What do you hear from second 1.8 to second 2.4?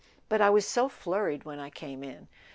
in."